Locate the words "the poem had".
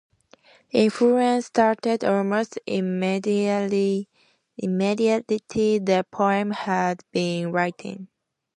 4.57-7.03